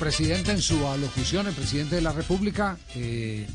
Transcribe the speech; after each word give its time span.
presidente 0.00 0.50
en 0.50 0.62
su 0.62 0.86
alocución, 0.88 1.46
el 1.46 1.52
presidente 1.52 1.96
de 1.96 2.00
la 2.00 2.12
República, 2.12 2.78
eh, 2.96 3.46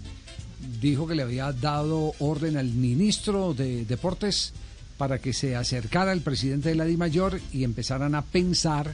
dijo 0.79 1.07
que 1.07 1.15
le 1.15 1.23
había 1.23 1.52
dado 1.52 2.14
orden 2.19 2.56
al 2.56 2.68
ministro 2.68 3.56
de 3.56 3.83
Deportes 3.83 4.54
para 4.97 5.18
que 5.18 5.34
se 5.34 5.55
acercara 5.55 6.12
al 6.12 6.21
presidente 6.21 6.70
de 6.70 6.76
la 6.76 6.86
DIMAYOR 6.86 7.42
y 7.52 7.63
empezaran 7.63 8.13
a 8.13 8.21
pensar 8.21 8.94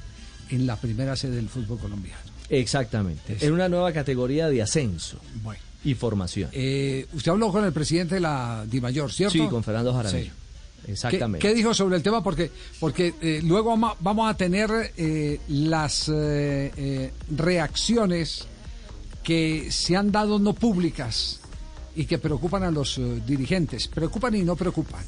en 0.49 0.65
la 0.65 0.77
primera 0.77 1.15
sede 1.17 1.35
del 1.35 1.49
fútbol 1.49 1.77
colombiano. 1.77 2.21
Exactamente. 2.49 3.37
En 3.41 3.51
una 3.51 3.67
nueva 3.67 3.91
categoría 3.91 4.47
de 4.47 4.61
ascenso 4.61 5.19
Bueno. 5.43 5.59
y 5.83 5.93
formación. 5.93 6.49
Eh, 6.53 7.05
usted 7.13 7.31
habló 7.31 7.51
con 7.51 7.65
el 7.65 7.73
presidente 7.73 8.15
de 8.15 8.21
la 8.21 8.65
DIMAYOR, 8.65 9.11
¿cierto? 9.11 9.33
Sí, 9.33 9.45
con 9.49 9.61
Fernando 9.63 9.93
Jaramillo. 9.93 10.31
Sí. 10.31 10.40
Exactamente. 10.87 11.39
¿Qué, 11.39 11.49
qué 11.49 11.53
dijo 11.55 11.73
sobre 11.73 11.95
el 11.95 12.03
tema? 12.03 12.23
Porque, 12.23 12.51
porque 12.79 13.13
eh, 13.21 13.41
luego 13.43 13.77
vamos 13.99 14.29
a- 14.29 14.35
tener 14.35 14.91
eh, 14.97 15.39
las 15.47 16.09
eh, 16.13 17.11
reacciones 17.29 18.47
que 19.23 19.71
se 19.71 19.95
han 19.95 20.11
dado 20.11 20.39
no 20.39 20.53
públicas 20.53 21.39
y 21.95 22.05
que 22.05 22.17
preocupan 22.17 22.63
a 22.63 22.71
los 22.71 22.99
dirigentes. 23.27 23.87
Preocupan 23.87 24.35
y 24.35 24.41
no 24.43 24.55
preocupan. 24.55 25.03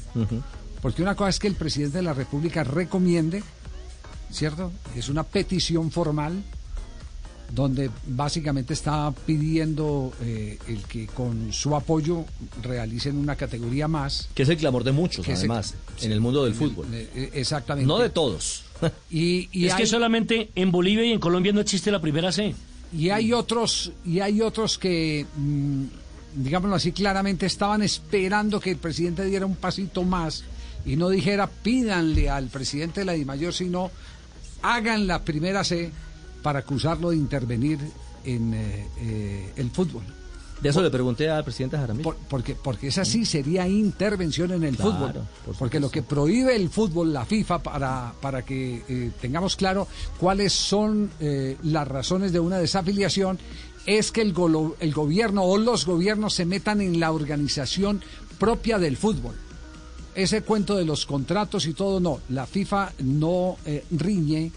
Porque 0.80 1.02
una 1.02 1.14
cosa 1.16 1.30
es 1.30 1.38
que 1.38 1.48
el 1.48 1.54
presidente 1.56 1.98
de 1.98 2.04
la 2.04 2.12
República 2.14 2.62
recomiende, 2.62 3.42
¿cierto? 4.30 4.70
Es 4.94 5.08
una 5.08 5.22
petición 5.24 5.90
formal 5.90 6.42
donde 7.52 7.90
básicamente 8.06 8.72
está 8.74 9.12
pidiendo 9.26 10.12
eh, 10.22 10.58
el 10.68 10.82
que 10.84 11.06
con 11.06 11.52
su 11.52 11.74
apoyo 11.76 12.24
realicen 12.62 13.16
una 13.16 13.36
categoría 13.36 13.86
más. 13.88 14.28
Que 14.34 14.42
es 14.44 14.48
el 14.48 14.56
clamor 14.56 14.82
de 14.84 14.92
muchos, 14.92 15.24
Que 15.24 15.32
es 15.32 15.42
el- 15.42 15.50
además, 15.50 15.74
sí. 15.96 16.06
en 16.06 16.12
el 16.12 16.20
mundo 16.20 16.44
del 16.44 16.54
fútbol. 16.54 16.86
Eh, 16.92 17.08
eh, 17.14 17.30
Exactamente. 17.34 17.86
No 17.86 17.98
de 17.98 18.10
todos. 18.10 18.64
Y, 19.10 19.48
y 19.52 19.66
es 19.66 19.72
hay, 19.74 19.82
que 19.82 19.86
solamente 19.86 20.50
en 20.54 20.70
Bolivia 20.72 21.04
y 21.04 21.12
en 21.12 21.20
Colombia 21.20 21.52
no 21.52 21.60
existe 21.60 21.90
la 21.90 22.00
primera 22.00 22.32
C. 22.32 22.54
y 22.96 23.10
hay 23.10 23.32
otros 23.32 23.92
y 24.04 24.20
hay 24.20 24.40
otros 24.40 24.78
que, 24.78 25.24
mm, 25.36 25.84
digámoslo 26.36 26.74
así, 26.76 26.92
claramente 26.92 27.46
estaban 27.46 27.82
esperando 27.82 28.58
que 28.58 28.70
el 28.72 28.78
presidente 28.78 29.24
diera 29.24 29.46
un 29.46 29.56
pasito 29.56 30.02
más 30.02 30.44
y 30.84 30.96
no 30.96 31.08
dijera 31.08 31.46
pídanle 31.46 32.28
al 32.28 32.48
presidente 32.48 33.00
de 33.00 33.06
la 33.06 33.12
DIMAYOR, 33.12 33.54
sino 33.54 33.90
hagan 34.62 35.06
la 35.06 35.22
primera 35.24 35.62
C 35.62 35.90
para 36.44 36.58
acusarlo 36.58 37.08
de 37.10 37.16
intervenir 37.16 37.78
en 38.22 38.52
eh, 38.52 38.86
eh, 39.00 39.52
el 39.56 39.70
fútbol. 39.70 40.02
De 40.60 40.68
eso 40.68 40.82
le 40.82 40.90
pregunté 40.90 41.28
al 41.30 41.42
presidente 41.42 41.76
Jaramillo. 41.78 42.04
Por- 42.04 42.16
porque, 42.28 42.54
porque 42.54 42.88
esa 42.88 43.04
sí 43.04 43.24
sería 43.24 43.66
intervención 43.66 44.52
en 44.52 44.62
el 44.64 44.76
Claro, 44.76 44.92
fútbol. 44.92 45.12
por 45.46 45.54
Porque 45.56 45.80
lo 45.80 45.90
que 45.90 46.02
prohíbe 46.02 46.54
el 46.54 46.68
fútbol, 46.68 47.12
la 47.14 47.24
FIFA, 47.24 47.62
para, 47.62 48.12
para 48.20 48.42
que 48.42 48.82
eh, 48.88 49.10
tengamos 49.20 49.56
claro 49.56 49.88
cuáles 50.20 50.52
son 50.52 51.10
eh, 51.18 51.56
las 51.64 51.88
razones 51.88 52.30
de 52.32 52.40
una 52.40 52.58
desafiliación, 52.58 53.38
es 53.86 54.12
que 54.12 54.20
el, 54.22 54.32
golo- 54.34 54.76
el 54.80 54.92
gobierno 54.92 55.42
o 55.44 55.56
los 55.58 55.86
gobiernos 55.86 56.34
se 56.34 56.44
metan 56.44 56.80
en 56.82 57.00
la 57.00 57.10
organización 57.10 58.02
propia 58.38 58.78
del 58.78 58.96
fútbol. 58.98 59.34
Ese 60.14 60.42
cuento 60.42 60.76
de 60.76 60.84
los 60.84 61.04
contratos 61.06 61.66
y 61.66 61.72
todo, 61.74 62.00
no. 62.00 62.20
La 62.28 62.46
FIFA 62.46 62.92
no 63.00 63.56
eh, 63.66 63.84
riñe 63.90 64.52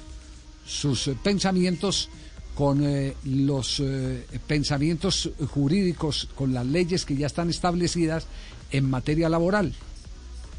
sus 0.67 1.07
eh, 1.07 1.17
pensamientos 1.23 2.09
con 2.53 2.83
eh, 2.83 3.15
los 3.23 3.79
eh, 3.79 4.25
pensamientos 4.45 5.31
jurídicos, 5.49 6.27
con 6.35 6.53
las 6.53 6.65
leyes 6.65 7.05
que 7.05 7.15
ya 7.15 7.27
están 7.27 7.49
establecidas 7.49 8.27
en 8.71 8.89
materia 8.89 9.29
laboral. 9.29 9.73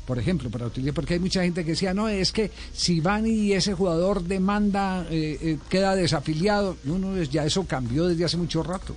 Por 0.09 0.19
ejemplo, 0.19 0.49
para 0.49 0.65
utilizar, 0.67 0.95
porque 0.95 1.15
hay 1.15 1.21
mucha 1.21 1.43
gente 1.43 1.67
que 1.67 1.73
decía, 1.73 1.93
no, 1.93 2.09
es 2.09 2.33
que 2.33 2.51
si 2.73 3.03
van 3.03 3.27
y 3.27 3.53
ese 3.53 3.75
jugador 3.75 4.23
demanda, 4.23 5.07
eh, 5.11 5.39
eh, 5.39 5.59
queda 5.69 5.95
desafiliado. 5.95 6.79
No, 6.85 6.99
no, 6.99 7.23
ya 7.25 7.45
eso 7.45 7.67
cambió 7.67 8.07
desde 8.07 8.25
hace 8.25 8.39
mucho 8.39 8.63
rato. 8.63 8.97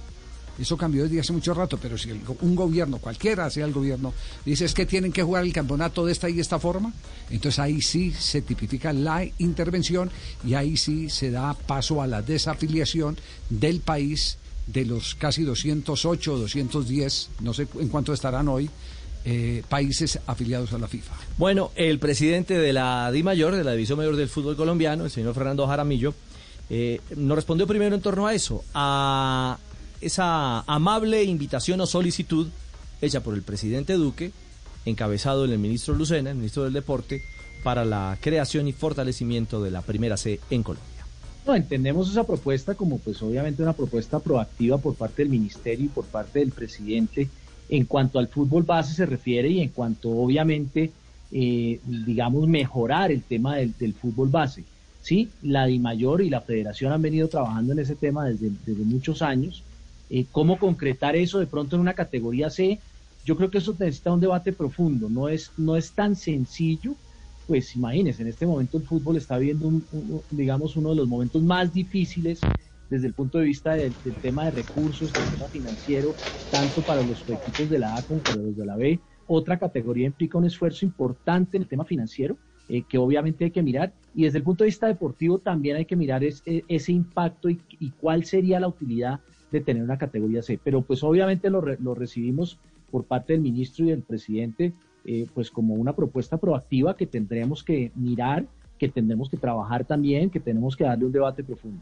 Eso 0.62 0.78
cambió 0.78 1.04
desde 1.04 1.20
hace 1.20 1.34
mucho 1.34 1.54
rato, 1.54 1.78
pero 1.82 1.98
si 1.98 2.12
un 2.12 2.56
gobierno, 2.56 3.00
cualquiera 3.00 3.50
sea 3.50 3.66
el 3.66 3.74
gobierno, 3.74 4.14
dice 4.46 4.66
es 4.66 4.74
que 4.74 4.86
tienen 4.86 5.12
que 5.12 5.24
jugar 5.24 5.44
el 5.44 5.54
campeonato 5.54 6.06
de 6.06 6.12
esta 6.12 6.30
y 6.30 6.40
esta 6.40 6.60
forma, 6.60 6.94
entonces 7.30 7.60
ahí 7.60 7.82
sí 7.82 8.12
se 8.12 8.42
tipifica 8.42 8.94
la 8.94 9.26
intervención 9.40 10.12
y 10.46 10.54
ahí 10.54 10.78
sí 10.78 11.10
se 11.10 11.32
da 11.32 11.54
paso 11.54 12.02
a 12.02 12.08
la 12.08 12.22
desafiliación 12.22 13.18
del 13.50 13.80
país 13.80 14.38
de 14.68 14.86
los 14.86 15.16
casi 15.16 15.44
208 15.44 16.34
o 16.34 16.38
210, 16.38 17.30
no 17.42 17.54
sé 17.54 17.68
en 17.80 17.88
cuánto 17.90 18.14
estarán 18.14 18.48
hoy, 18.48 18.70
eh, 19.24 19.64
países 19.70 20.20
afiliados 20.26 20.74
a 20.74 20.78
la 20.78 20.88
FIFA. 20.88 21.14
Bueno, 21.38 21.72
el 21.76 22.00
presidente 22.00 22.58
de 22.58 22.74
la 22.74 23.12
Di 23.12 23.24
Mayor, 23.24 23.56
de 23.56 23.64
la 23.64 23.74
División 23.74 23.98
Mayor 23.98 24.16
del 24.16 24.30
Fútbol 24.30 24.56
Colombiano, 24.56 25.06
el 25.06 25.12
señor 25.12 25.34
Fernando 25.34 25.68
Jaramillo, 25.68 26.14
eh, 26.70 27.02
nos 27.16 27.36
respondió 27.36 27.68
primero 27.68 27.96
en 27.96 28.02
torno 28.02 28.28
a 28.28 28.34
eso, 28.34 28.64
a 28.74 29.60
esa 30.02 30.62
amable 30.62 31.24
invitación 31.24 31.82
o 31.82 31.86
solicitud 31.86 32.48
hecha 33.02 33.22
por 33.22 33.34
el 33.34 33.42
presidente 33.42 33.94
Duque, 33.94 34.32
encabezado 34.86 35.46
en 35.46 35.52
el 35.52 35.60
ministro 35.60 35.96
Lucena, 35.96 36.32
el 36.32 36.38
ministro 36.38 36.64
del 36.64 36.74
Deporte, 36.74 37.22
para 37.64 37.86
la 37.86 38.18
creación 38.20 38.68
y 38.68 38.74
fortalecimiento 38.74 39.62
de 39.62 39.72
la 39.72 39.82
primera 39.82 40.18
C 40.18 40.40
en 40.50 40.64
Colombia. 40.64 40.90
No, 41.46 41.56
entendemos 41.56 42.10
esa 42.10 42.24
propuesta 42.24 42.76
como 42.76 43.00
pues 43.00 43.22
obviamente 43.22 43.64
una 43.64 43.74
propuesta 43.74 44.20
proactiva 44.20 44.78
por 44.78 44.96
parte 44.96 45.24
del 45.24 45.30
ministerio 45.30 45.86
y 45.86 45.90
por 45.90 46.06
parte 46.06 46.40
del 46.40 46.52
presidente 46.52 47.30
en 47.70 47.86
cuanto 47.86 48.20
al 48.20 48.28
fútbol 48.28 48.64
base 48.64 48.94
se 48.94 49.06
refiere 49.06 49.50
y 49.50 49.62
en 49.62 49.70
cuanto 49.70 50.10
obviamente 50.10 50.92
eh, 51.32 51.80
digamos 51.86 52.48
mejorar 52.48 53.12
el 53.12 53.24
tema 53.24 53.56
del, 53.56 53.94
fútbol 53.94 54.30
base. 54.30 54.64
Sí, 55.02 55.30
la 55.42 55.66
DIMAYOR 55.66 56.22
y 56.22 56.30
la 56.30 56.42
federación 56.42 56.92
han 56.92 57.02
venido 57.02 57.28
trabajando 57.28 57.74
en 57.74 57.80
ese 57.80 57.96
tema 57.96 58.26
desde 58.26 58.84
muchos 58.84 59.22
años. 59.24 59.64
Eh, 60.14 60.28
¿Cómo 60.30 60.60
concretar 60.60 61.16
eso 61.16 61.40
de 61.40 61.48
pronto 61.48 61.76
en 61.78 61.82
una 61.82 61.94
categoría 61.96 62.50
C? 62.50 62.84
Yo 63.24 63.38
creo 63.38 63.50
que 63.50 63.60
eso 63.60 63.76
necesita 63.80 64.12
un 64.14 64.20
debate 64.20 64.52
profundo, 64.52 65.10
no 65.10 65.30
es, 65.30 65.54
no 65.58 65.76
es 65.78 65.94
tan 65.96 66.16
sencillo 66.16 66.98
pues 67.46 67.76
imagínense, 67.76 68.22
en 68.22 68.30
este 68.30 68.46
momento 68.48 68.78
el 68.78 68.84
fútbol 68.86 69.18
está 69.18 69.38
viendo, 69.38 69.68
un, 69.68 69.88
digamos, 70.30 70.78
uno 70.78 70.92
de 70.92 70.96
los 70.96 71.08
momentos 71.08 71.44
más 71.44 71.74
difíciles 71.74 72.50
desde 72.90 73.08
el 73.08 73.14
punto 73.14 73.40
de 73.40 73.46
vista 73.46 73.74
del, 73.74 73.98
tema 74.22 74.46
de 74.46 74.52
recursos, 74.52 75.14
del 75.14 75.28
tema 75.28 75.50
financiero, 75.50 76.20
tanto 76.50 76.86
para 76.86 77.02
los 77.04 77.28
equipos 77.28 77.70
de 77.70 77.80
la 77.80 77.98
A 77.98 78.04
como 78.06 78.24
para 78.24 78.40
los 78.40 78.56
de 78.56 78.66
la 78.66 78.78
B. 78.78 79.04
Otra 79.26 79.60
categoría 79.60 80.08
implica 80.08 80.38
un 80.38 80.46
esfuerzo 80.46 80.86
importante 80.86 81.58
en 81.58 81.64
el 81.64 81.70
tema 81.70 81.84
financiero, 81.86 82.40
eh, 82.70 82.86
que 82.86 82.98
obviamente 82.98 83.46
hay 83.46 83.52
que 83.52 83.64
mirar, 83.64 83.96
y 84.14 84.24
desde 84.24 84.38
el 84.38 84.44
punto 84.46 84.64
de 84.64 84.68
vista 84.70 84.88
deportivo 84.88 85.40
también 85.40 85.76
hay 85.76 85.86
que 85.86 85.96
mirar 85.98 86.24
es- 86.24 86.42
e- 86.46 86.64
ese 86.70 86.92
impacto 86.94 87.50
y 87.50 87.92
cuál 87.98 88.24
sería 88.24 88.60
la 88.62 88.68
utilidad 88.70 89.22
de 89.52 89.62
tener 89.62 89.84
una 89.84 89.98
categoría 89.98 90.42
C. 90.42 90.60
Pero 90.64 90.82
pues 90.82 91.04
obviamente 91.04 91.50
lo, 91.50 91.62
re- 91.62 91.78
lo 91.82 91.94
recibimos 91.94 92.58
por 92.90 93.04
parte 93.06 93.34
del 93.34 93.42
ministro 93.42 93.86
y 93.86 93.90
del 93.90 94.02
presidente 94.02 94.74
eh, 95.06 95.28
pues 95.34 95.50
como 95.50 95.74
una 95.74 95.94
propuesta 95.96 96.38
proactiva 96.38 96.96
que 96.96 97.08
tendremos 97.08 97.64
que 97.64 97.92
mirar, 97.96 98.46
que 98.78 98.90
tendremos 98.90 99.30
que 99.30 99.38
trabajar 99.38 99.86
también, 99.86 100.30
que 100.30 100.40
tenemos 100.40 100.76
que 100.76 100.84
darle 100.84 101.06
un 101.06 101.12
debate 101.12 101.44
profundo. 101.44 101.82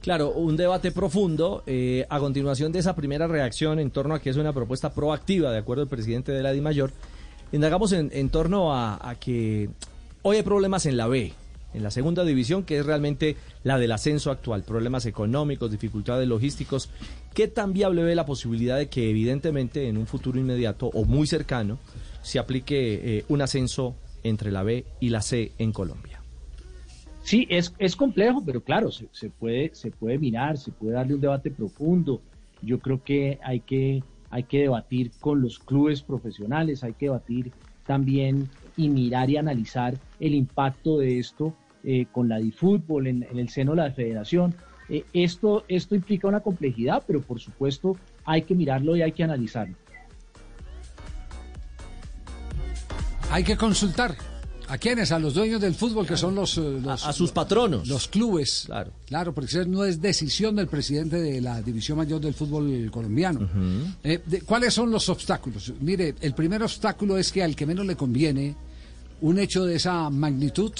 Claro, 0.00 0.32
un 0.32 0.56
debate 0.56 0.92
profundo 0.92 1.62
eh, 1.66 2.04
a 2.10 2.18
continuación 2.18 2.72
de 2.72 2.80
esa 2.80 2.94
primera 2.94 3.26
reacción 3.26 3.78
en 3.78 3.90
torno 3.90 4.14
a 4.14 4.20
que 4.20 4.30
es 4.30 4.36
una 4.36 4.52
propuesta 4.52 4.92
proactiva, 4.92 5.50
de 5.50 5.58
acuerdo 5.58 5.82
al 5.82 5.88
presidente 5.88 6.30
de 6.32 6.42
la 6.42 6.52
DIMAYOR, 6.52 6.90
indagamos 7.52 7.92
en, 7.92 8.28
torno 8.28 8.74
a 8.74 9.14
que 9.18 9.70
hoy 10.22 10.36
hay 10.36 10.42
problemas 10.42 10.86
en 10.86 10.96
la 10.96 11.06
B, 11.06 11.32
en 11.74 11.82
la 11.82 11.90
segunda 11.90 12.24
división, 12.24 12.62
que 12.62 12.78
es 12.78 12.86
realmente 12.86 13.36
la 13.62 13.78
del 13.78 13.92
ascenso 13.92 14.30
actual, 14.30 14.62
problemas 14.62 15.06
económicos, 15.06 15.70
dificultades 15.70 16.26
logísticos. 16.26 16.88
¿Qué 17.34 17.48
tan 17.48 17.72
viable 17.72 18.04
ve 18.04 18.14
la 18.14 18.24
posibilidad 18.24 18.78
de 18.78 18.88
que 18.88 19.10
evidentemente 19.10 19.88
en 19.88 19.98
un 19.98 20.06
futuro 20.06 20.38
inmediato 20.38 20.86
o 20.86 21.04
muy 21.04 21.26
cercano 21.26 21.78
se 22.22 22.38
aplique 22.38 23.18
eh, 23.18 23.24
un 23.28 23.42
ascenso 23.42 23.96
entre 24.22 24.50
la 24.52 24.62
B 24.62 24.84
y 25.00 25.10
la 25.10 25.20
C 25.20 25.52
en 25.58 25.72
Colombia? 25.72 26.20
Sí, 27.22 27.46
es, 27.50 27.74
es 27.78 27.96
complejo, 27.96 28.42
pero 28.44 28.62
claro, 28.62 28.90
se, 28.92 29.08
se 29.10 29.30
puede, 29.30 29.74
se 29.74 29.90
puede 29.90 30.18
mirar, 30.18 30.58
se 30.58 30.70
puede 30.70 30.94
darle 30.94 31.14
un 31.14 31.20
debate 31.20 31.50
profundo. 31.50 32.20
Yo 32.62 32.78
creo 32.78 33.02
que 33.02 33.38
hay 33.42 33.60
que, 33.60 34.02
hay 34.30 34.44
que 34.44 34.60
debatir 34.60 35.10
con 35.20 35.42
los 35.42 35.58
clubes 35.58 36.02
profesionales, 36.02 36.84
hay 36.84 36.92
que 36.92 37.06
debatir 37.06 37.50
también 37.86 38.48
y 38.76 38.88
mirar 38.88 39.30
y 39.30 39.36
analizar 39.36 39.98
el 40.20 40.34
impacto 40.34 40.98
de 40.98 41.18
esto 41.18 41.54
eh, 41.84 42.06
con 42.10 42.28
la 42.28 42.38
DiFútbol 42.38 43.06
en, 43.06 43.22
en 43.30 43.38
el 43.38 43.48
seno 43.48 43.72
de 43.72 43.76
la 43.78 43.92
federación. 43.92 44.54
Eh, 44.88 45.04
esto, 45.12 45.64
esto 45.68 45.94
implica 45.94 46.28
una 46.28 46.40
complejidad, 46.40 47.02
pero 47.06 47.22
por 47.22 47.40
supuesto 47.40 47.96
hay 48.24 48.42
que 48.42 48.54
mirarlo 48.54 48.96
y 48.96 49.02
hay 49.02 49.12
que 49.12 49.24
analizarlo. 49.24 49.74
Hay 53.30 53.44
que 53.44 53.56
consultar. 53.56 54.16
¿A 54.66 54.78
quiénes? 54.78 55.12
A 55.12 55.18
los 55.18 55.34
dueños 55.34 55.60
del 55.60 55.74
fútbol, 55.74 56.06
que 56.06 56.16
son 56.16 56.34
los... 56.34 56.56
eh, 56.56 56.80
los 56.82 57.04
A, 57.04 57.10
a 57.10 57.12
sus 57.12 57.32
patronos. 57.32 57.86
Los 57.86 58.08
clubes. 58.08 58.62
Claro. 58.64 58.92
Claro, 59.06 59.34
porque 59.34 59.50
eso 59.60 59.64
no 59.66 59.84
es 59.84 60.00
decisión 60.00 60.56
del 60.56 60.68
presidente 60.68 61.20
de 61.20 61.40
la 61.42 61.60
División 61.60 61.98
Mayor 61.98 62.20
del 62.20 62.32
Fútbol 62.32 62.90
colombiano. 62.90 63.46
Eh, 64.02 64.20
de- 64.24 64.40
¿Cuáles 64.40 64.72
son 64.72 64.90
los 64.90 65.08
obstáculos? 65.10 65.70
Mire, 65.80 66.14
el 66.20 66.34
primer 66.34 66.62
obstáculo 66.62 67.18
es 67.18 67.30
que 67.30 67.42
al 67.42 67.54
que 67.54 67.66
menos 67.66 67.84
le 67.84 67.94
conviene 67.94 68.54
un 69.20 69.38
hecho 69.38 69.64
de 69.66 69.74
esa 69.76 70.08
magnitud 70.08 70.72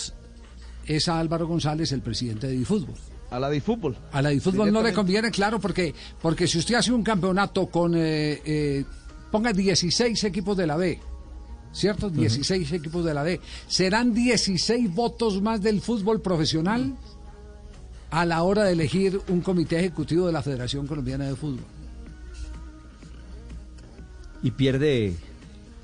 es 0.87 1.09
a 1.09 1.19
Álvaro 1.19 1.47
González, 1.47 1.93
el 1.93 2.01
presidente 2.03 2.47
de 2.47 2.55
Difútbol. 2.55 2.95
A 3.31 3.41
la 3.41 3.51
de 3.51 3.61
fútbol. 3.61 3.97
A 4.13 4.23
la 4.23 4.29
de 4.29 4.41
fútbol 4.41 4.73
no 4.73 4.81
le 4.83 4.93
conviene, 4.93 5.31
claro, 5.31 5.59
porque, 5.59 5.93
porque 6.23 6.47
si 6.47 6.59
usted 6.59 6.77
hace 6.77 6.93
un 6.93 7.03
campeonato 7.03 7.67
con, 7.67 7.95
eh, 7.97 8.41
eh, 8.45 8.85
ponga 9.33 9.53
16 9.53 10.23
equipos 10.25 10.57
de 10.57 10.67
la 10.69 10.77
B, 10.77 11.01
¿cierto? 11.73 12.09
16 12.11 12.71
equipos 12.73 13.05
de 13.05 13.13
la 13.15 13.25
B. 13.25 13.41
¿Serán 13.67 14.15
16 14.15 14.95
votos 14.95 15.43
más 15.43 15.61
del 15.63 15.81
fútbol 15.81 16.21
profesional 16.21 16.95
a 18.11 18.25
la 18.25 18.45
hora 18.45 18.63
de 18.63 18.73
elegir 18.75 19.21
un 19.29 19.41
comité 19.41 19.81
ejecutivo 19.81 20.27
de 20.27 20.33
la 20.33 20.43
Federación 20.43 20.87
Colombiana 20.87 21.25
de 21.27 21.35
Fútbol? 21.35 21.65
Y 24.43 24.51
pierde 24.53 25.17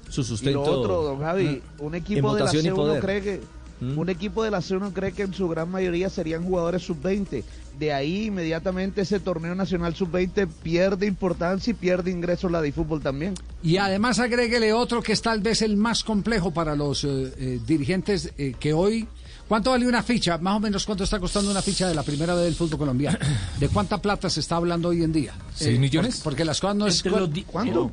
su 0.08 0.20
Y 0.20 0.24
sustento. 0.24 0.64
lo 0.64 0.78
otro, 0.80 1.02
don 1.02 1.20
Javi, 1.20 1.62
un 1.78 1.94
equipo 1.94 2.34
de 2.34 2.40
la 2.40 2.44
votación 2.44 2.62
y 2.64 2.68
C 2.68 2.72
uno 2.72 2.82
poder. 2.82 3.02
cree 3.02 3.22
que 3.22 3.40
¿Mm? 3.80 3.98
un 3.98 4.08
equipo 4.10 4.44
de 4.44 4.50
la 4.50 4.60
C 4.60 4.76
uno 4.76 4.92
cree 4.92 5.12
que 5.12 5.22
en 5.22 5.34
su 5.34 5.48
gran 5.48 5.70
mayoría 5.70 6.10
serían 6.10 6.44
jugadores 6.44 6.82
sub-20. 6.82 7.42
De 7.78 7.92
ahí 7.92 8.26
inmediatamente 8.26 9.02
ese 9.02 9.20
torneo 9.20 9.54
nacional 9.54 9.94
sub-20 9.94 10.48
pierde 10.62 11.06
importancia 11.06 11.70
y 11.70 11.74
pierde 11.74 12.10
ingresos 12.10 12.50
la 12.50 12.60
de 12.60 12.72
fútbol 12.72 13.00
también. 13.00 13.34
Y 13.62 13.78
además 13.78 14.18
agréguele 14.18 14.72
otro 14.72 15.02
que 15.02 15.12
es 15.12 15.22
tal 15.22 15.40
vez 15.40 15.62
el 15.62 15.76
más 15.76 16.04
complejo 16.04 16.50
para 16.52 16.76
los 16.76 17.04
eh, 17.04 17.32
eh, 17.38 17.60
dirigentes 17.66 18.32
eh, 18.36 18.54
que 18.58 18.72
hoy... 18.72 19.08
¿Cuánto 19.48 19.72
vale 19.72 19.84
una 19.88 20.04
ficha? 20.04 20.38
Más 20.38 20.58
o 20.58 20.60
menos 20.60 20.86
cuánto 20.86 21.02
está 21.02 21.18
costando 21.18 21.50
una 21.50 21.60
ficha 21.60 21.88
de 21.88 21.94
la 21.96 22.04
primera 22.04 22.36
vez 22.36 22.44
del 22.44 22.54
fútbol 22.54 22.78
colombiano. 22.78 23.18
¿De 23.58 23.68
cuánta 23.68 24.00
plata 24.00 24.30
se 24.30 24.38
está 24.38 24.54
hablando 24.54 24.90
hoy 24.90 25.02
en 25.02 25.12
día? 25.12 25.34
¿Seis 25.52 25.76
millones? 25.76 26.18
Porque, 26.18 26.22
porque 26.22 26.44
las 26.44 26.60
cosas 26.60 26.76
no 26.76 26.86
es... 26.86 27.04
Los, 27.04 27.28
¿Cuánto? 27.48 27.90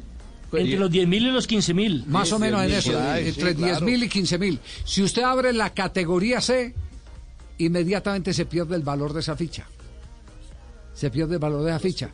Entre 0.54 0.78
los 0.78 0.90
10 0.92 1.08
mil 1.08 1.28
y 1.28 1.32
los 1.32 1.46
15 1.48 1.74
mil. 1.74 2.06
Más 2.08 2.32
o 2.32 2.40
menos 2.40 2.64
en 2.64 2.72
eso, 2.74 2.92
entre 3.16 3.32
sí, 3.32 3.42
10 3.42 3.56
claro. 3.56 3.86
mil 3.86 4.04
y 4.04 4.10
15 4.10 4.38
mil. 4.38 4.60
Si 4.86 5.04
usted 5.04 5.24
abre 5.24 5.52
la 5.54 5.74
categoría 5.74 6.40
C, 6.42 6.74
inmediatamente 7.58 8.34
se 8.34 8.46
pierde 8.46 8.76
el 8.76 8.84
valor 8.84 9.14
de 9.14 9.20
esa 9.22 9.36
ficha. 9.36 9.68
Se 10.94 11.10
pierde 11.12 11.34
el 11.36 11.40
valor 11.40 11.64
de 11.64 11.70
esa 11.72 11.80
ficha. 11.80 12.12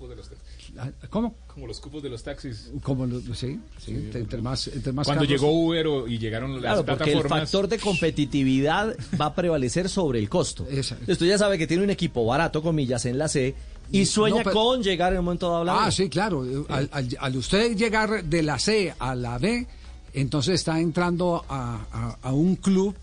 Ah, 0.78 0.90
¿Cómo? 1.12 1.36
Como 1.48 1.68
los 1.68 1.80
cupos 1.80 2.02
de 2.02 2.10
los 2.10 2.24
taxis. 2.24 2.72
Como 2.82 3.06
lo- 3.06 3.20
sí, 3.36 3.60
sí, 3.78 3.92
entre, 3.92 4.22
entre 4.22 4.42
más, 4.42 4.68
entre 4.70 4.92
más 4.92 5.06
Cuando 5.06 5.24
carros- 5.24 5.30
llegó 5.30 5.52
Uber 5.68 5.86
o- 5.86 6.08
y 6.08 6.18
llegaron 6.18 6.54
las 6.54 6.62
Claro, 6.62 6.84
porque 6.86 7.14
el 7.14 7.22
factor 7.30 7.68
de 7.68 7.78
competitividad 7.78 8.96
va 9.22 9.28
a 9.28 9.36
prevalecer 9.36 9.88
sobre 9.88 10.18
el 10.18 10.30
costo. 10.30 10.66
Exacto. 10.72 11.12
Usted 11.12 11.28
ya 11.28 11.38
sabe 11.38 11.60
que 11.60 11.68
tiene 11.68 11.84
un 11.84 11.92
equipo 11.92 12.26
barato, 12.26 12.64
comillas, 12.64 13.06
en 13.06 13.20
la 13.20 13.28
C 13.28 13.54
y 13.92 14.06
sueña 14.06 14.38
No, 14.38 14.44
pero- 14.44 14.54
con 14.56 14.82
llegar 14.84 15.14
en 15.14 15.20
un 15.20 15.26
momento 15.26 15.48
dado 15.50 15.62
a 15.62 15.66
la 15.66 15.86
Ah, 15.86 15.92
sí, 15.92 16.10
claro. 16.10 16.44
Al, 16.70 16.90
al- 16.92 17.18
al 17.20 17.36
usted 17.36 17.76
llegar 17.76 18.24
de 18.24 18.42
la 18.44 18.58
C 18.60 18.94
a 18.98 19.14
la 19.16 19.38
B, 19.38 19.68
entonces 20.14 20.56
está 20.56 20.80
entrando 20.80 21.46
a, 21.48 21.86
a- 21.92 22.18
a 22.30 22.34
un 22.34 22.56
club. 22.56 22.96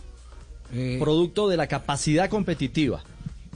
eh, 0.72 0.98
Producto 1.00 1.48
de 1.48 1.56
la 1.56 1.66
capacidad 1.66 2.28
competitiva. 2.30 3.02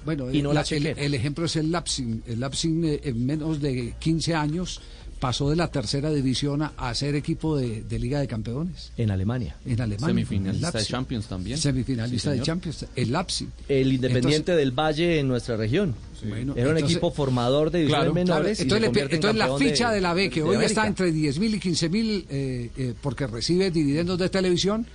bueno, 0.04 0.30
y 0.32 0.42
no 0.42 0.52
la- 0.52 0.62
la 0.68 0.76
el, 0.76 0.86
el 0.86 1.14
ejemplo 1.14 1.44
es 1.46 1.56
el 1.56 1.70
Lapsin. 1.72 2.22
El 2.26 2.40
Lapsin 2.40 2.84
eh, 2.84 3.00
en 3.04 3.24
menos 3.24 3.60
de 3.60 3.94
15 3.98 4.34
años 4.34 4.80
pasó 5.24 5.48
de 5.48 5.56
la 5.56 5.68
tercera 5.68 6.10
división 6.10 6.60
a, 6.60 6.74
a 6.76 6.94
ser 6.94 7.14
equipo 7.14 7.56
de, 7.56 7.82
de 7.82 7.98
Liga 7.98 8.20
de 8.20 8.26
Campeones 8.28 8.92
En 8.98 9.10
Alemania. 9.10 9.56
en 9.64 9.80
Alemania. 9.80 10.06
Semifinalista 10.08 10.66
de 10.70 10.72
Leipzig. 10.74 10.90
Champions 10.92 11.26
también. 11.26 11.56
Semifinalista 11.56 12.32
Sí, 12.32 12.38
de. 12.38 12.44
Champions. 12.44 12.86
El 12.94 13.10
Lapsin. 13.10 13.50
El 13.66 13.90
Independiente 13.90 14.54
del 14.54 14.72
Valle 14.72 15.18
en 15.20 15.28
nuestra 15.28 15.56
región. 15.56 15.94
Bueno, 16.28 16.52
Era 16.56 16.68
un 16.70 16.76
entonces- 16.76 16.90
equipo 16.96 17.10
formador 17.10 17.70
de 17.70 17.78
divisiones 17.80 18.02
Claro, 18.12 18.14
menores. 18.14 18.58
y 18.58 18.62
entonces, 18.64 18.92
le- 18.92 19.00
en 19.00 19.14
entonces 19.14 19.38
la 19.38 19.56
ficha 19.56 19.90
de, 19.92 20.00
la 20.02 20.12
B, 20.12 20.28
que 20.28 20.42
hoy 20.42 20.56
América. 20.56 20.66
está 20.66 20.86
entre 20.86 21.10
10 21.10 21.38
mil 21.38 21.54
y 21.54 21.58
15 21.60 21.88
mil, 21.88 22.26
eh, 22.28 22.70
eh, 22.76 22.94
porque 23.00 23.26
recibe 23.26 23.70
dividendos 23.70 24.18
de 24.18 24.28
televisión, 24.28 24.86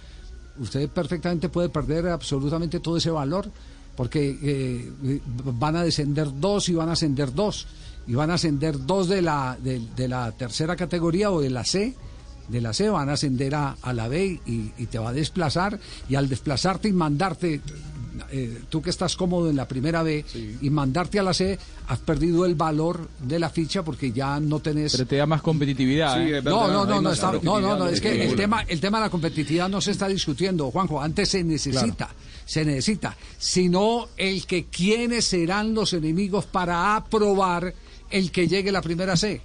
usted 0.60 0.88
perfectamente 0.90 1.50
puede 1.50 1.70
perder 1.70 2.08
absolutamente 2.10 2.80
todo 2.80 2.98
ese 2.98 3.10
valor, 3.10 3.50
porque 3.96 4.30
eh, 4.44 4.92
eh, 5.06 5.20
van 5.26 5.76
a 5.76 5.84
descender 5.84 6.28
dos 6.40 6.70
y 6.70 6.74
van 6.74 6.90
a 6.90 6.92
ascender 6.94 7.34
dos, 7.34 7.66
y 8.10 8.14
van 8.16 8.32
a 8.32 8.34
ascender 8.34 8.86
dos 8.86 9.08
de 9.08 9.22
la, 9.22 9.56
de, 9.62 9.80
de 9.96 10.08
la 10.10 10.32
tercera 10.34 10.76
categoría 10.76 11.30
o 11.32 11.40
de 11.40 11.50
la 11.52 11.64
C. 11.64 11.94
De 12.48 12.60
la 12.60 12.74
C 12.74 12.90
van 12.90 13.08
a 13.10 13.14
ascender 13.14 13.54
a, 13.54 13.78
a 13.80 13.94
la 13.94 14.08
B 14.08 14.42
y, 14.48 14.72
y 14.80 14.88
te 14.88 14.98
va 14.98 15.10
a 15.10 15.14
desplazar, 15.14 15.80
y 16.10 16.16
al 16.16 16.28
desplazarte 16.28 16.88
y 16.90 16.94
mandarte 16.94 17.62
eh, 18.32 18.62
tú 18.70 18.82
que 18.82 18.90
estás 18.90 19.16
cómodo 19.16 19.52
en 19.52 19.56
la 19.56 19.68
primera 19.68 20.02
B 20.02 20.26
y 20.60 20.70
mandarte 20.72 21.20
a 21.20 21.24
la 21.24 21.34
C, 21.36 21.60
has 21.88 22.00
perdido 22.00 22.48
el 22.48 22.56
valor 22.56 23.08
de 23.22 23.38
la 23.38 23.52
ficha 23.52 23.84
porque 23.84 24.12
ya 24.12 24.40
no 24.40 24.60
tenés... 24.60 24.94
Pero 24.94 25.06
te 25.08 25.18
da 25.18 25.28
más 25.28 25.44
competitividad. 25.44 26.16
Sí, 26.16 26.34
¿eh? 26.34 26.42
No, 26.42 26.68
no, 26.68 26.86
no, 26.86 26.96
no, 26.96 27.02
más 27.04 27.14
está- 27.14 27.34
no, 27.44 27.62
no, 27.62 27.78
no, 27.78 27.88
es 27.88 28.02
que 28.02 28.26
el 28.26 28.36
tema, 28.36 28.64
el 28.68 28.80
tema 28.80 28.98
de 28.98 29.04
la 29.06 29.10
competitividad 29.12 29.70
no 29.70 29.80
se 29.80 29.92
está 29.92 30.08
discutiendo, 30.08 30.72
Juanjo, 30.72 31.00
antes 31.00 31.30
se 31.30 31.44
necesita, 31.44 32.10
se 32.46 32.66
necesita, 32.66 33.16
sino 33.38 34.08
el 34.18 34.48
que 34.48 34.66
quiénes 34.66 35.26
serán 35.26 35.76
los 35.76 35.94
enemigos 35.94 36.46
para 36.48 36.96
aprobar 36.96 37.74
el 38.12 38.32
que 38.32 38.48
llegue 38.48 38.72
la 38.72 38.82
primera 38.82 39.16
C. 39.16 39.42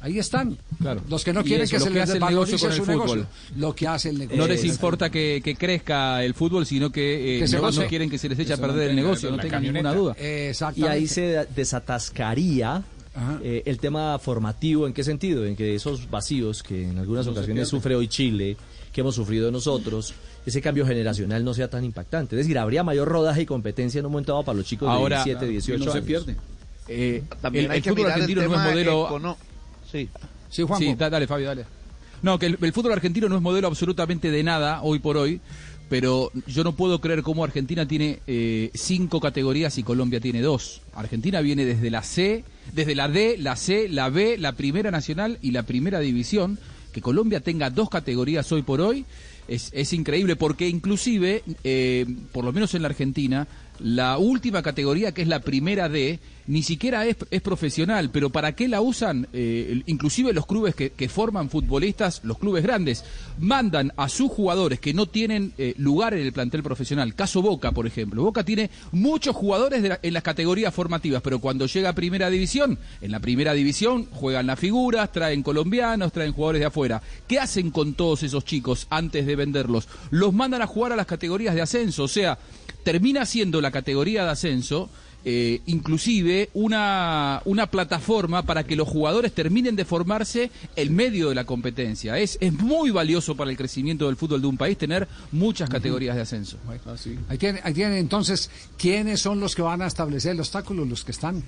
Ahí 0.00 0.18
están. 0.18 0.56
Claro. 0.80 1.02
Los 1.08 1.24
que 1.24 1.32
no 1.32 1.42
quieren 1.44 1.62
eso, 1.64 1.72
que 1.72 1.78
lo 1.78 1.84
se 1.84 1.90
que 1.90 1.94
les 1.94 2.02
hace 2.04 2.12
el 2.14 2.20
desvalorice 2.20 2.52
negocio 2.56 2.68
con 2.68 2.76
su 2.76 2.82
el 2.82 2.88
negocio. 2.88 3.14
fútbol. 3.24 3.60
Lo 3.60 3.74
que 3.74 3.86
hace 3.88 4.08
el 4.10 4.18
negocio. 4.18 4.38
No 4.38 4.46
les 4.48 4.64
importa 4.64 5.10
que, 5.10 5.40
que 5.42 5.54
crezca 5.56 6.24
el 6.24 6.34
fútbol, 6.34 6.66
sino 6.66 6.90
que, 6.90 7.36
eh, 7.36 7.40
Que 7.40 7.48
se 7.48 7.58
no, 7.60 7.70
quieren 7.88 8.10
que 8.10 8.18
se 8.18 8.28
les 8.28 8.38
eche 8.38 8.52
a 8.52 8.56
se 8.56 8.62
perder 8.62 8.90
el 8.90 8.96
negocio, 8.96 9.30
no 9.30 9.38
tengan 9.38 9.62
ninguna 9.62 9.92
duda. 9.94 10.16
Y 10.76 10.82
ahí 10.84 11.06
se 11.06 11.46
desatascaría 11.54 12.82
eh, 13.42 13.62
el 13.66 13.78
tema 13.78 14.18
formativo. 14.18 14.86
¿En 14.86 14.92
qué 14.92 15.02
sentido? 15.04 15.44
En 15.46 15.56
que 15.56 15.74
esos 15.74 16.08
vacíos 16.10 16.62
que 16.62 16.88
en 16.88 16.98
algunas 16.98 17.26
ocasiones 17.26 17.68
sufre 17.68 17.94
hoy 17.96 18.08
Chile, 18.08 18.56
que 18.92 19.00
hemos 19.00 19.14
sufrido 19.14 19.50
nosotros, 19.50 20.14
ese 20.46 20.60
cambio 20.60 20.86
generacional 20.86 21.44
no 21.44 21.54
sea 21.54 21.68
tan 21.68 21.84
impactante. 21.84 22.36
Es 22.36 22.44
decir, 22.46 22.58
habría 22.58 22.82
mayor 22.84 23.08
rodaje 23.08 23.42
y 23.42 23.46
competencia 23.46 23.98
en 24.00 24.06
un 24.06 24.12
momento 24.12 24.32
dado 24.32 24.44
para 24.44 24.58
los 24.58 24.66
chicos 24.66 24.88
Ahora, 24.88 25.18
de 25.24 25.34
17, 25.34 25.50
18 25.52 25.84
no 25.84 25.90
se 25.92 25.98
años. 25.98 26.06
pierde. 26.06 26.36
Eh, 26.88 27.22
También 27.40 27.66
el, 27.66 27.70
hay 27.72 27.76
el 27.78 27.82
que 27.82 27.90
fútbol 27.90 28.04
mirar 28.04 28.18
el 28.18 28.22
argentino 28.22 28.48
no 28.48 28.54
es 28.62 28.70
modelo. 28.70 29.08
econo- 29.08 29.36
Sí. 29.90 30.08
Sí, 30.50 30.62
Juanjo. 30.62 30.84
Sí, 30.90 30.94
da- 30.96 31.10
dale, 31.10 31.26
Fabio, 31.26 31.46
dale. 31.46 31.64
No, 32.22 32.38
que 32.38 32.46
el, 32.46 32.58
el 32.60 32.72
fútbol 32.72 32.92
argentino 32.92 33.28
no 33.28 33.36
es 33.36 33.42
modelo 33.42 33.68
absolutamente 33.68 34.30
de 34.30 34.42
nada 34.42 34.82
hoy 34.82 34.98
por 34.98 35.16
hoy, 35.16 35.40
pero 35.88 36.30
yo 36.46 36.64
no 36.64 36.72
puedo 36.74 37.00
creer 37.00 37.22
cómo 37.22 37.44
Argentina 37.44 37.86
tiene 37.86 38.20
eh, 38.26 38.70
cinco 38.74 39.20
categorías 39.20 39.78
y 39.78 39.82
Colombia 39.82 40.20
tiene 40.20 40.40
dos. 40.42 40.82
Argentina 40.94 41.40
viene 41.40 41.64
desde 41.64 41.90
la 41.90 42.02
C, 42.02 42.44
desde 42.72 42.94
la 42.94 43.08
D, 43.08 43.36
la 43.38 43.56
C, 43.56 43.88
la 43.88 44.08
B, 44.10 44.36
la 44.38 44.52
Primera 44.52 44.90
Nacional 44.90 45.38
y 45.42 45.52
la 45.52 45.62
Primera 45.62 46.00
División. 46.00 46.58
Que 46.92 47.00
Colombia 47.02 47.40
tenga 47.40 47.70
dos 47.70 47.88
categorías 47.90 48.50
hoy 48.50 48.62
por 48.62 48.80
hoy 48.80 49.04
es, 49.46 49.70
es 49.72 49.92
increíble 49.92 50.36
porque 50.36 50.68
inclusive, 50.68 51.42
eh, 51.62 52.04
por 52.32 52.44
lo 52.44 52.52
menos 52.52 52.74
en 52.74 52.82
la 52.82 52.88
Argentina, 52.88 53.46
la 53.80 54.18
última 54.18 54.62
categoría, 54.62 55.12
que 55.12 55.22
es 55.22 55.28
la 55.28 55.40
primera 55.40 55.88
D, 55.88 56.18
ni 56.48 56.62
siquiera 56.62 57.06
es, 57.06 57.16
es 57.30 57.42
profesional, 57.42 58.10
pero 58.10 58.30
¿para 58.30 58.56
qué 58.56 58.68
la 58.68 58.80
usan? 58.80 59.28
Eh, 59.34 59.82
inclusive 59.86 60.32
los 60.32 60.46
clubes 60.46 60.74
que, 60.74 60.90
que 60.90 61.08
forman 61.08 61.50
futbolistas, 61.50 62.22
los 62.24 62.38
clubes 62.38 62.62
grandes, 62.62 63.04
mandan 63.38 63.92
a 63.96 64.08
sus 64.08 64.30
jugadores 64.30 64.80
que 64.80 64.94
no 64.94 65.06
tienen 65.06 65.52
eh, 65.58 65.74
lugar 65.76 66.14
en 66.14 66.20
el 66.20 66.32
plantel 66.32 66.62
profesional. 66.62 67.14
Caso 67.14 67.42
Boca, 67.42 67.72
por 67.72 67.86
ejemplo. 67.86 68.22
Boca 68.22 68.44
tiene 68.44 68.70
muchos 68.92 69.36
jugadores 69.36 69.98
en 70.02 70.14
las 70.14 70.22
categorías 70.22 70.74
formativas, 70.74 71.20
pero 71.22 71.38
cuando 71.38 71.66
llega 71.66 71.90
a 71.90 71.94
primera 71.94 72.30
división, 72.30 72.78
en 73.02 73.10
la 73.10 73.20
primera 73.20 73.52
división 73.52 74.06
juegan 74.10 74.46
las 74.46 74.58
figuras, 74.58 75.12
traen 75.12 75.42
colombianos, 75.42 76.12
traen 76.12 76.32
jugadores 76.32 76.60
de 76.60 76.66
afuera. 76.66 77.02
¿Qué 77.26 77.38
hacen 77.38 77.70
con 77.70 77.92
todos 77.92 78.22
esos 78.22 78.46
chicos 78.46 78.86
antes 78.88 79.26
de 79.26 79.36
venderlos? 79.36 79.86
Los 80.10 80.32
mandan 80.32 80.62
a 80.62 80.66
jugar 80.66 80.92
a 80.92 80.96
las 80.96 81.06
categorías 81.06 81.54
de 81.54 81.60
ascenso, 81.60 82.04
o 82.04 82.08
sea, 82.08 82.38
termina 82.88 83.26
siendo 83.26 83.60
la 83.60 83.70
categoría 83.70 84.24
de 84.24 84.30
ascenso 84.30 84.88
eh, 85.22 85.60
inclusive 85.66 86.48
una, 86.54 87.42
una 87.44 87.66
plataforma 87.66 88.44
para 88.44 88.64
que 88.64 88.76
los 88.76 88.88
jugadores 88.88 89.34
terminen 89.34 89.76
de 89.76 89.84
formarse 89.84 90.50
en 90.74 90.96
medio 90.96 91.28
de 91.28 91.34
la 91.34 91.44
competencia. 91.44 92.16
Es, 92.16 92.38
es 92.40 92.50
muy 92.54 92.90
valioso 92.90 93.36
para 93.36 93.50
el 93.50 93.58
crecimiento 93.58 94.06
del 94.06 94.16
fútbol 94.16 94.40
de 94.40 94.46
un 94.46 94.56
país 94.56 94.78
tener 94.78 95.06
muchas 95.30 95.68
categorías 95.68 96.16
de 96.16 96.22
ascenso. 96.22 96.56
Ahí 97.28 97.36
tienen, 97.36 97.60
ahí 97.62 97.74
tienen 97.74 97.98
entonces 97.98 98.50
quiénes 98.78 99.20
son 99.20 99.38
los 99.38 99.54
que 99.54 99.60
van 99.60 99.82
a 99.82 99.86
establecer 99.86 100.32
el 100.32 100.40
obstáculo, 100.40 100.86
los 100.86 101.04
que 101.04 101.12
están. 101.12 101.44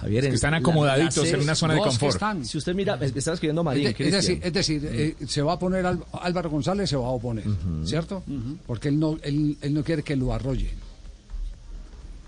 Javier, 0.00 0.28
que 0.28 0.34
están 0.34 0.52
la- 0.52 0.58
acomodaditos 0.58 1.24
la 1.28 1.36
en 1.36 1.40
una 1.42 1.54
zona 1.54 1.74
de 1.74 1.80
confort. 1.80 2.14
están. 2.14 2.44
Si 2.44 2.56
usted 2.58 2.74
mira, 2.74 2.96
me 2.96 3.10
me 3.10 3.18
estaba 3.18 3.34
escribiendo 3.34 3.64
Marín, 3.64 3.86
Es, 3.88 3.98
de- 3.98 4.04
es 4.08 4.10
Cristian. 4.12 4.20
decir, 4.40 4.40
es 4.46 4.52
decir 4.52 4.88
eh, 5.20 5.26
se 5.26 5.42
va 5.42 5.54
a 5.54 5.58
poner 5.58 5.84
Al- 5.86 6.04
Álvaro 6.22 6.50
González, 6.50 6.88
se 6.88 6.96
va 6.96 7.06
a 7.06 7.10
oponer, 7.10 7.44
¿cierto? 7.84 8.22
Porque 8.66 8.88
él 8.88 8.98
no, 8.98 9.18
él, 9.22 9.56
él 9.60 9.74
no 9.74 9.82
quiere 9.82 10.02
que 10.02 10.14
lo 10.16 10.32
arrollen. 10.32 10.87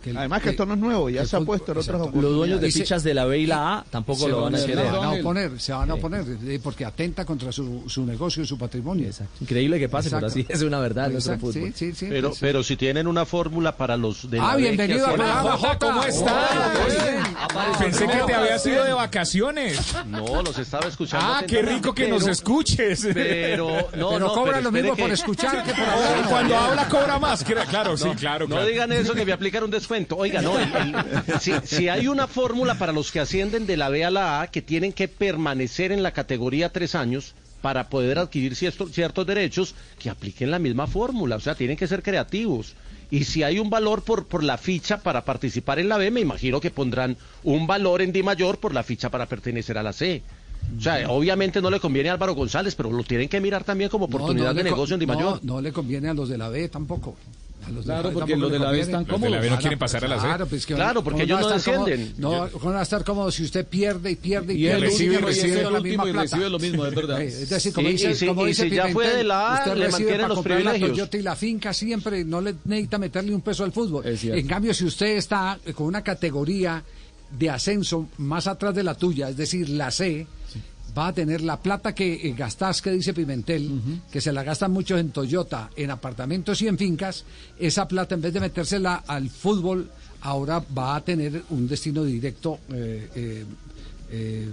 Que 0.02 0.10
el- 0.10 0.16
Además 0.16 0.42
que 0.42 0.50
esto 0.50 0.64
no 0.64 0.74
es 0.74 0.80
nuevo, 0.80 1.10
ya 1.10 1.26
se 1.26 1.36
ha 1.36 1.40
puesto 1.40 1.72
en 1.72 1.78
otras 1.78 1.88
oportunidades. 2.00 2.22
Los 2.30 2.36
dueños 2.36 2.60
de 2.60 2.68
Y 2.68 2.72
se- 2.72 2.78
fichas 2.80 3.02
de 3.02 3.12
la 3.14 3.24
B 3.26 3.38
y 3.40 3.46
la 3.46 3.78
A 3.78 3.84
tampoco 3.90 4.20
se 4.20 4.28
lo 4.28 4.42
van 4.42 4.54
a 4.54 4.58
se 4.58 4.66
querer. 4.66 4.86
van 4.92 4.94
a 5.04 5.10
oponer, 5.12 5.60
se 5.60 5.72
van 5.72 5.90
a 5.90 5.94
oponer, 5.94 6.24
eh, 6.46 6.60
porque 6.62 6.84
atenta 6.86 7.24
contra 7.26 7.52
su, 7.52 7.84
su 7.86 8.06
negocio 8.06 8.42
y 8.42 8.46
su 8.46 8.56
patrimonio. 8.56 9.06
Exacto. 9.06 9.32
Increíble 9.42 9.78
que 9.78 9.88
pase, 9.90 10.08
pero 10.10 10.26
así 10.26 10.46
es 10.48 10.62
una 10.62 10.78
verdad 10.80 11.06
en 11.06 11.12
nuestro 11.12 11.34
Exacto, 11.34 11.52
fútbol. 11.52 11.72
sí, 11.74 11.90
sí, 11.90 11.94
sí. 11.94 12.06
Pero, 12.08 12.32
Sí. 12.32 12.38
pero 12.40 12.62
si 12.62 12.76
tienen 12.76 13.06
una 13.06 13.26
fórmula 13.26 13.76
para 13.76 13.98
los 13.98 14.30
de 14.30 14.38
la 14.38 14.52
Ah, 14.52 14.56
B 14.56 14.62
bienvenido 14.62 15.06
hacían- 15.06 15.16
programa, 15.16 15.52
Jota, 15.58 15.78
¿cómo 15.78 16.02
está? 16.04 16.48
Pensé 17.78 18.06
que 18.06 18.16
te 18.26 18.34
había 18.34 18.58
sido 18.58 18.84
de 18.84 18.92
vacaciones. 18.94 19.78
No, 20.06 20.40
los 20.42 20.58
estaba 20.58 20.88
escuchando. 20.88 21.26
Ah, 21.28 21.42
qué 21.46 21.60
rico 21.60 21.92
que 21.94 22.04
pero- 22.04 22.18
nos 22.18 22.26
escuches. 22.26 23.06
Pero, 23.12 23.68
no, 23.68 23.86
pero 23.90 24.18
no, 24.18 24.32
cobra 24.32 24.52
pero 24.54 24.64
lo 24.64 24.72
mismo 24.72 24.96
que- 24.96 25.02
por 25.02 25.10
escuchar 25.10 25.62
que 25.62 25.72
por 25.74 25.80
hablar. 25.84 26.28
Cuando 26.30 26.56
habla 26.56 26.88
cobra 26.88 27.18
más. 27.18 27.44
Claro, 27.44 27.98
sí, 27.98 28.08
claro, 28.16 28.48
No 28.48 28.64
digan 28.64 28.90
eso 28.92 29.12
que 29.14 29.26
me 29.26 29.32
aplicaron 29.32 29.66
un 29.66 29.70
descuento 29.72 29.89
cuento. 29.90 30.16
Oiga, 30.16 30.40
no, 30.40 30.58
el- 30.58 30.68
el- 30.72 31.40
si, 31.40 31.52
si 31.64 31.88
hay 31.88 32.06
una 32.06 32.26
fórmula 32.28 32.76
para 32.76 32.92
los 32.92 33.10
que 33.10 33.18
ascienden 33.20 33.66
de 33.66 33.76
la 33.76 33.88
B 33.88 34.04
a 34.04 34.10
la 34.10 34.40
A, 34.40 34.46
que 34.46 34.62
tienen 34.62 34.92
que 34.92 35.08
permanecer 35.08 35.90
en 35.92 36.02
la 36.02 36.12
categoría 36.12 36.68
tres 36.70 36.94
años 36.94 37.34
para 37.60 37.88
poder 37.88 38.18
adquirir 38.18 38.54
ciertos, 38.54 38.92
ciertos 38.92 39.26
derechos, 39.26 39.74
que 39.98 40.08
apliquen 40.10 40.50
la 40.50 40.58
misma 40.58 40.86
fórmula. 40.86 41.36
O 41.36 41.40
sea, 41.40 41.54
tienen 41.56 41.76
que 41.76 41.86
ser 41.88 42.02
creativos. 42.02 42.74
Y 43.10 43.24
si 43.24 43.42
hay 43.42 43.58
un 43.58 43.68
valor 43.70 44.02
por, 44.02 44.26
por 44.26 44.44
la 44.44 44.56
ficha 44.56 44.98
para 45.02 45.24
participar 45.24 45.80
en 45.80 45.88
la 45.88 45.98
B, 45.98 46.10
me 46.12 46.20
imagino 46.20 46.60
que 46.60 46.70
pondrán 46.70 47.16
un 47.42 47.66
valor 47.66 48.00
en 48.02 48.12
Di 48.12 48.22
Mayor 48.22 48.58
por 48.58 48.72
la 48.72 48.84
ficha 48.84 49.10
para 49.10 49.26
pertenecer 49.26 49.76
a 49.76 49.82
la 49.82 49.92
C. 49.92 50.22
O 50.78 50.80
sea, 50.80 51.10
obviamente 51.10 51.60
no 51.60 51.70
le 51.70 51.80
conviene 51.80 52.10
a 52.10 52.12
Álvaro 52.12 52.34
González, 52.34 52.74
pero 52.76 52.92
lo 52.92 53.02
tienen 53.02 53.28
que 53.28 53.40
mirar 53.40 53.64
también 53.64 53.90
como 53.90 54.04
oportunidad 54.04 54.50
no 54.50 54.54
de 54.54 54.62
negocio 54.64 54.94
en 54.94 55.00
Di 55.00 55.06
Mayor. 55.06 55.40
No, 55.44 55.54
no 55.56 55.60
le 55.60 55.72
conviene 55.72 56.08
a 56.08 56.14
los 56.14 56.28
de 56.28 56.38
la 56.38 56.48
B 56.50 56.68
tampoco. 56.68 57.16
A 57.66 57.70
los 57.70 57.84
Claro, 57.84 58.10
porque 58.12 58.36
los 58.36 58.50
de 58.50 58.58
la 58.58 58.70
B 58.70 58.80
están 58.80 59.06
Los 59.06 59.20
de 59.20 59.30
la 59.30 59.38
B 59.40 59.50
no 59.50 59.58
quieren 59.58 59.78
pasar 59.78 60.04
a 60.04 60.08
la 60.08 60.16
C. 60.18 60.26
Claro, 60.26 60.46
pues 60.46 60.64
que 60.66 60.74
Claro, 60.74 61.04
porque 61.04 61.22
¿cómo 61.22 61.24
ellos 61.38 61.40
no 61.40 61.48
descienden. 61.50 62.14
No, 62.18 62.48
¿cómo 62.52 62.72
va 62.72 62.80
a 62.80 62.82
estar 62.82 63.04
cómodo 63.04 63.30
si 63.30 63.42
usted 63.44 63.66
pierde 63.66 64.10
y 64.12 64.16
pierde 64.16 64.54
y, 64.54 64.56
pierde 64.56 64.80
recibe 64.80 65.14
y 65.14 65.18
recibe 65.18 65.56
misma 65.56 65.78
último 65.78 66.08
y 66.08 66.12
plata? 66.12 66.22
recibe 66.22 66.50
lo 66.50 66.58
mismo, 66.58 66.86
es 66.86 66.94
verdad. 66.94 67.20
Eh, 67.20 67.26
Es 67.26 67.50
decir, 67.50 67.72
como 67.74 67.88
Sí, 67.88 67.92
dice, 67.92 68.10
y 68.10 68.14
si- 68.14 68.26
como 68.26 68.44
y 68.44 68.48
dice 68.48 68.68
si 68.68 68.74
ya 68.74 68.88
fue 68.88 69.08
de 69.16 69.24
la 69.24 69.48
A, 69.50 69.58
usted 69.58 69.66
le 69.76 69.86
recibe 69.86 69.90
mantienen 69.90 70.16
para 70.16 70.28
los 70.28 70.36
comprar 70.36 70.58
la 70.62 70.70
privilegios. 70.70 70.96
Toyota 70.98 71.16
y 71.18 71.22
la 71.22 71.36
finca 71.36 71.72
siempre, 71.74 72.24
no 72.24 72.40
le 72.40 72.54
necesita 72.64 72.98
meterle 72.98 73.34
un 73.34 73.40
peso 73.42 73.64
al 73.64 73.72
fútbol. 73.72 74.04
En 74.06 74.46
cambio, 74.46 74.72
si 74.74 74.84
usted 74.86 75.16
está 75.16 75.58
con 75.74 75.86
una 75.86 76.02
categoría 76.02 76.82
de 77.38 77.50
ascenso 77.50 78.08
más 78.18 78.46
atrás 78.46 78.74
de 78.74 78.82
la 78.82 78.94
tuya, 78.94 79.28
es 79.28 79.36
decir, 79.36 79.68
la 79.68 79.90
C, 79.90 80.26
va 80.96 81.08
a 81.08 81.12
tener 81.12 81.40
la 81.40 81.58
plata 81.58 81.94
que 81.94 82.14
eh, 82.14 82.34
gastás, 82.36 82.82
que 82.82 82.90
dice 82.90 83.14
Pimentel, 83.14 83.70
que 84.10 84.20
se 84.20 84.32
la 84.32 84.42
gastan 84.42 84.72
muchos 84.72 85.00
en 85.00 85.10
Toyota, 85.10 85.70
en 85.76 85.90
apartamentos 85.90 86.60
y 86.62 86.68
en 86.68 86.78
fincas, 86.78 87.24
esa 87.58 87.86
plata 87.86 88.14
en 88.14 88.22
vez 88.22 88.32
de 88.32 88.40
metérsela 88.40 89.02
al 89.06 89.28
fútbol, 89.28 89.90
ahora 90.22 90.62
va 90.76 90.96
a 90.96 91.00
tener 91.00 91.42
un 91.50 91.66
destino 91.68 92.04
directo, 92.04 92.58
eh, 92.72 93.08
eh, 93.14 93.44
eh, 94.12 94.52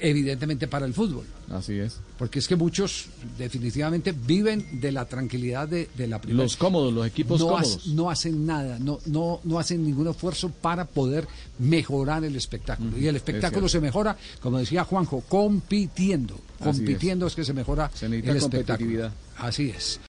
evidentemente 0.00 0.68
para 0.68 0.84
el 0.84 0.92
fútbol. 0.92 1.24
Así 1.50 1.78
es. 1.78 1.98
Porque 2.18 2.40
es 2.40 2.48
que 2.48 2.56
muchos 2.56 3.06
definitivamente 3.38 4.12
viven 4.12 4.80
de 4.80 4.92
la 4.92 5.06
tranquilidad 5.06 5.66
de, 5.66 5.88
de 5.96 6.06
la 6.06 6.20
primera. 6.20 6.42
Los 6.42 6.56
cómodos, 6.56 6.92
los 6.92 7.06
equipos 7.06 7.40
no, 7.40 7.46
cómodos. 7.48 7.86
no 7.86 8.10
hacen 8.10 8.44
nada, 8.44 8.78
no, 8.78 8.98
no, 9.06 9.40
no 9.44 9.58
hacen 9.58 9.82
ningún 9.82 10.08
esfuerzo 10.08 10.50
para 10.50 10.84
poder 10.84 11.26
mejorar 11.58 12.24
el 12.24 12.36
espectáculo. 12.36 12.98
y 12.98 13.06
el 13.06 13.16
espectáculo 13.16 13.68
se 13.68 13.80
mejora, 13.80 14.16
como 14.42 14.58
decía 14.58 14.84
Juanjo, 14.84 15.22
compitiendo. 15.22 16.34
Así. 16.60 16.64
Compitiendo 16.64 17.26
es. 17.28 17.34
que 17.34 17.44
se 17.44 17.54
mejora 17.54 17.90
Se 17.94 18.06
el 18.06 18.36
espectáculo. 18.36 19.10
Así 19.38 19.70
es. 19.70 20.00